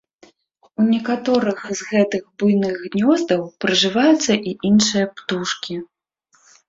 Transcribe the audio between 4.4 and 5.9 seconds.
і іншыя птушкі.